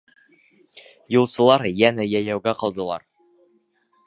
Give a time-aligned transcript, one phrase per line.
[1.17, 3.07] Юлсылар йәнә йәйәүгә ҡалдылар.